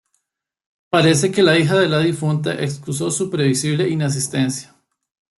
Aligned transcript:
Parece 0.89 1.29
que 1.29 1.43
la 1.43 1.59
hija 1.59 1.75
de 1.79 1.87
la 1.87 1.99
difunta 1.99 2.55
excusó 2.59 3.11
su 3.11 3.29
previsible 3.29 3.87
inasistencia 3.87 4.75